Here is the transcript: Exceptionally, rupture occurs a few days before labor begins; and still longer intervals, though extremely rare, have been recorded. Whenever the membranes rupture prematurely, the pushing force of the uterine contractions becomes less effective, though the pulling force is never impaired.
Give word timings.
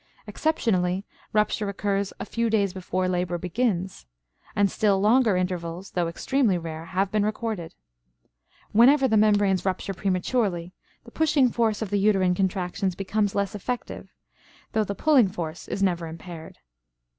Exceptionally, 0.25 1.05
rupture 1.31 1.69
occurs 1.69 2.11
a 2.19 2.25
few 2.25 2.49
days 2.49 2.73
before 2.73 3.07
labor 3.07 3.37
begins; 3.37 4.07
and 4.55 4.71
still 4.71 4.99
longer 4.99 5.37
intervals, 5.37 5.91
though 5.91 6.07
extremely 6.07 6.57
rare, 6.57 6.85
have 6.85 7.11
been 7.11 7.23
recorded. 7.23 7.75
Whenever 8.71 9.07
the 9.07 9.15
membranes 9.15 9.63
rupture 9.63 9.93
prematurely, 9.93 10.73
the 11.03 11.11
pushing 11.11 11.49
force 11.49 11.83
of 11.83 11.91
the 11.91 11.99
uterine 11.99 12.33
contractions 12.33 12.95
becomes 12.95 13.35
less 13.35 13.53
effective, 13.53 14.11
though 14.71 14.83
the 14.83 14.95
pulling 14.95 15.27
force 15.27 15.67
is 15.67 15.83
never 15.83 16.07
impaired. 16.07 16.57